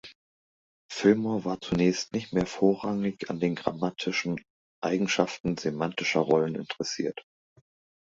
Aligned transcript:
Fillmore 0.91 1.45
war 1.45 1.61
zunächst 1.61 2.11
nicht 2.11 2.33
mehr 2.33 2.47
vorrangig 2.47 3.29
an 3.29 3.39
den 3.39 3.53
grammatischen 3.53 4.43
Eigenschaften 4.83 5.57
semantischer 5.57 6.21
Rollen 6.21 6.55
interessiert. 6.55 7.21